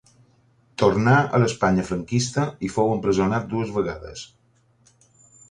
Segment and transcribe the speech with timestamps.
[0.83, 4.27] Tornà a l'Espanya franquista i fou empresonat dues vegades.